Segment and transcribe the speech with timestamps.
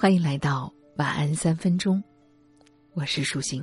[0.00, 2.02] 欢迎来到晚安三分钟，
[2.94, 3.62] 我是舒心。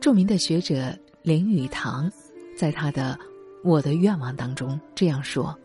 [0.00, 0.92] 著名的学者
[1.22, 2.10] 林语堂
[2.56, 3.16] 在他的
[3.62, 5.56] 《我的愿望》当中这样说：“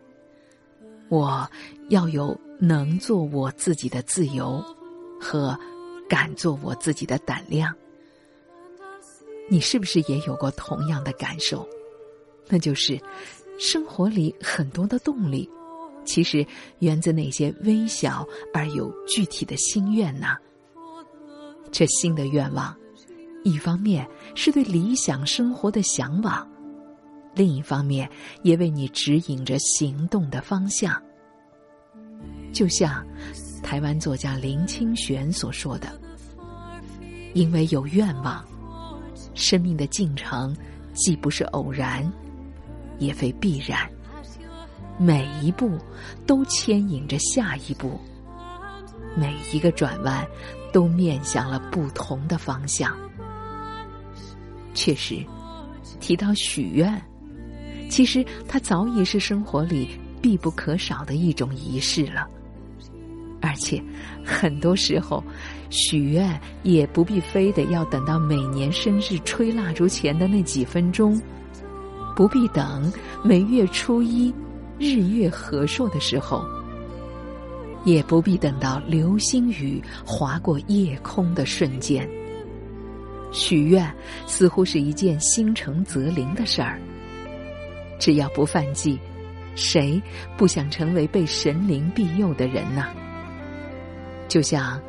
[1.10, 1.50] 我
[1.90, 4.64] 要有能做我自己的自由
[5.20, 5.58] 和
[6.08, 7.74] 敢做我自己的胆量。”
[9.50, 11.68] 你是不是也有过同样的感受？
[12.48, 13.02] 那就是
[13.58, 15.50] 生活里很多的动力。
[16.06, 16.46] 其实
[16.80, 20.38] 源自那些微小而有具体的心愿呐。
[21.72, 22.74] 这新的愿望，
[23.44, 26.48] 一方面是对理想生活的向往，
[27.34, 28.10] 另一方面
[28.44, 31.02] 也为你指引着行动的方向。
[32.54, 33.06] 就像
[33.62, 36.00] 台湾作家林清玄所说的
[37.36, 38.46] ：“因为有愿望，
[39.34, 40.56] 生命的进程
[40.94, 42.10] 既不是偶然，
[43.00, 43.86] 也非必然。”
[44.98, 45.78] 每一步
[46.26, 48.00] 都牵引着下一步，
[49.16, 50.26] 每一个转弯
[50.72, 52.96] 都面向了不同的方向。
[54.74, 55.24] 确实，
[56.00, 57.02] 提到许愿，
[57.90, 59.90] 其实它早已是生活里
[60.22, 62.28] 必不可少的一种仪式了。
[63.42, 63.82] 而且，
[64.26, 65.24] 很多时候，
[65.70, 71.22] 许愿也不必非得要等到每年生日吹蜡烛前的那几分钟，
[72.16, 72.92] 不必等
[73.24, 74.34] 每月初一。
[74.78, 76.44] 日月和硕的时候，
[77.86, 82.08] 也不必等到流星雨划过夜空的瞬间。
[83.32, 83.94] 许愿
[84.26, 86.80] 似乎是一件心诚则灵的事儿。
[88.00, 89.00] 只要不犯忌，
[89.56, 90.02] 谁
[90.38, 92.88] 不想成为被神灵庇佑的人呢？
[94.28, 94.82] 就像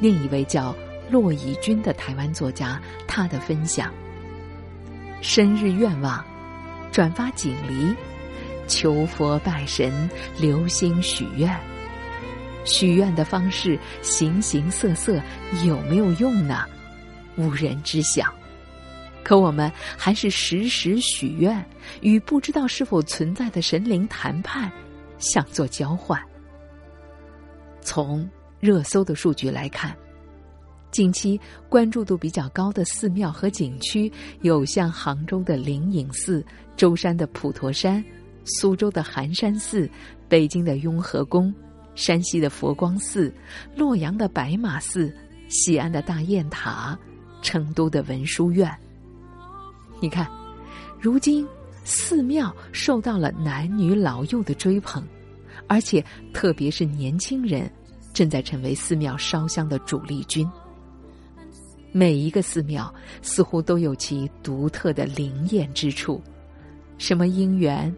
[0.00, 0.74] 另一位叫
[1.10, 3.92] 骆以军的台湾作家，他的分享：
[5.20, 6.24] 生日愿望，
[6.90, 7.94] 转发锦鲤。
[8.68, 10.08] 求佛拜神，
[10.38, 11.58] 留心许愿。
[12.64, 15.20] 许愿的方式形形色色，
[15.64, 16.64] 有没有用呢？
[17.36, 18.32] 无人知晓。
[19.24, 21.64] 可我们还是时时许愿，
[22.02, 24.70] 与不知道是否存在的神灵谈判，
[25.18, 26.20] 想做交换。
[27.80, 28.28] 从
[28.60, 29.96] 热搜的数据来看，
[30.90, 36.44] 近期关注度比较高的寺庙和景区有像杭州的灵隐寺、
[36.76, 38.04] 舟山的普陀山。
[38.48, 39.88] 苏州的寒山寺、
[40.28, 41.54] 北京的雍和宫、
[41.94, 43.32] 山西的佛光寺、
[43.76, 45.14] 洛阳的白马寺、
[45.48, 46.98] 西安的大雁塔、
[47.42, 48.70] 成都的文殊院。
[50.00, 50.28] 你看，
[51.00, 51.46] 如今
[51.84, 55.02] 寺庙受到了男女老幼的追捧，
[55.66, 57.70] 而且特别是年轻人，
[58.12, 60.48] 正在成为寺庙烧香的主力军。
[61.90, 66.22] 每一个寺庙似乎都有其独特的灵验之处，
[66.98, 67.92] 什么姻缘？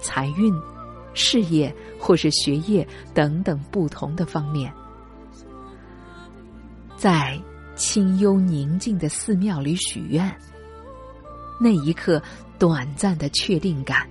[0.00, 0.54] 财运、
[1.14, 4.72] 事业或是学业等等不同的方面，
[6.96, 7.40] 在
[7.76, 10.32] 清幽宁静的寺庙里许愿，
[11.60, 12.22] 那一刻
[12.58, 14.08] 短暂的确定感，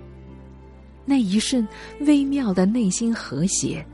[1.06, 1.68] 那一瞬
[2.02, 3.86] 微妙的内心和谐，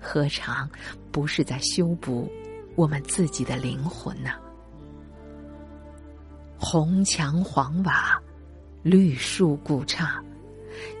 [0.00, 0.68] 何尝
[1.10, 2.30] 不是在修补
[2.76, 4.30] 我们自己的灵魂呢？
[6.58, 8.20] 红墙黄瓦，
[8.82, 10.22] 绿树古刹。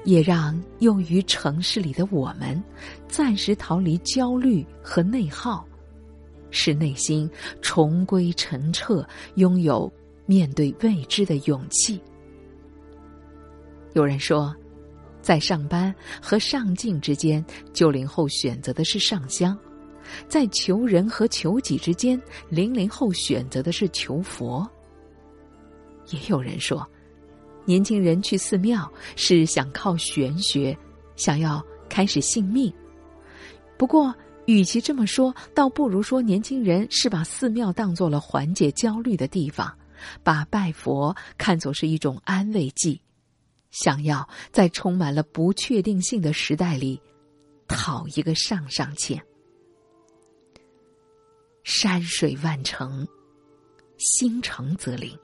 [0.04, 2.62] 也让用于城市里的我们，
[3.08, 5.66] 暂时逃离焦虑和内耗，
[6.50, 9.06] 使内心重归澄澈，
[9.36, 9.92] 拥有
[10.26, 12.00] 面对未知的勇气。
[13.94, 14.54] 有人说，
[15.20, 19.56] 在上班和上进之间，九零后选择的是上香；
[20.28, 24.68] 在求人和求己之间，零零后选择的是求佛。
[26.10, 26.86] 也有人说。
[27.64, 30.76] 年轻人去寺庙是想靠玄学，
[31.16, 32.72] 想要开始信命。
[33.78, 34.14] 不过，
[34.46, 39.72] 与其这么说，倒不如说年轻人是把寺庙当做了缓解焦虑的地方，
[40.22, 43.00] 把拜佛看作是一种安慰剂，
[43.70, 47.00] 想要在充满了不确定性的时代里
[47.68, 49.20] 讨一个上上签。
[51.64, 53.06] 山水万程，
[53.96, 55.16] 心诚则灵。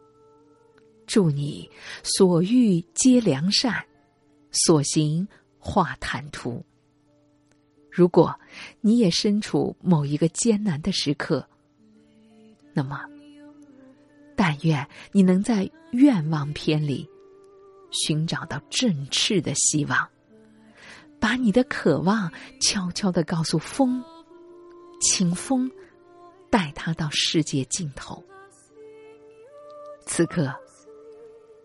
[1.09, 1.69] 祝你
[2.03, 3.83] 所遇皆良善，
[4.53, 5.27] 所行
[5.59, 6.63] 化坦途。
[7.91, 8.39] 如果
[8.83, 11.49] 你也身处某一个艰难的时刻，
[12.75, 13.01] 那么，
[14.37, 17.09] 但愿你能在愿望篇里
[17.91, 20.07] 寻找到振翅的希望，
[21.19, 24.05] 把你的渴望悄悄的告诉风，
[25.01, 25.71] 请风
[26.51, 28.23] 带他到世界尽头。
[30.05, 30.55] 此刻。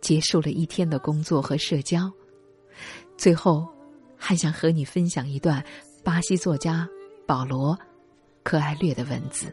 [0.03, 2.11] 结束了一天的工作和社交，
[3.17, 3.65] 最后
[4.17, 5.63] 还想和你分享一段
[6.03, 6.85] 巴西作家
[7.25, 7.79] 保罗
[8.43, 9.47] 可爱略的文字。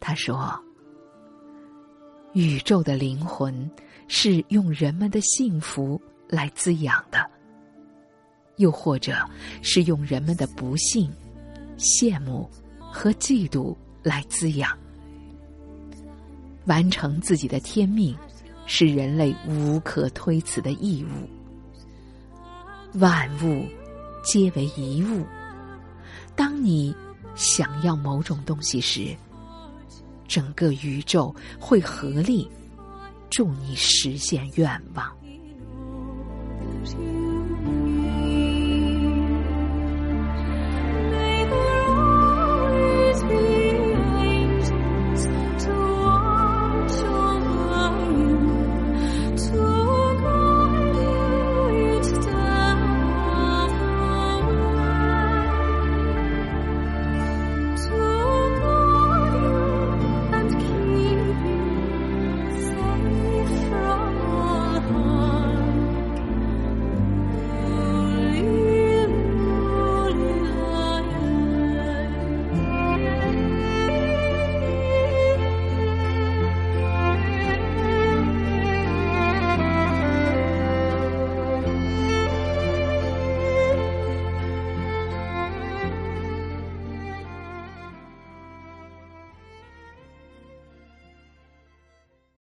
[0.00, 0.58] 他说
[2.32, 3.70] ：“宇宙的灵魂
[4.08, 7.30] 是用人们的幸福来滋养的，
[8.56, 9.14] 又或者
[9.60, 11.12] 是用人们的不幸、
[11.76, 12.48] 羡慕
[12.78, 14.74] 和嫉妒来滋养。
[16.64, 18.16] 完成自己的天命，
[18.66, 21.28] 是人类无可推辞的义务。
[22.98, 23.66] 万物
[24.24, 25.24] 皆为一物。”
[26.34, 26.94] 当你
[27.34, 29.14] 想要某种东西时，
[30.26, 32.50] 整个宇宙会合力
[33.28, 35.12] 助你实现愿望。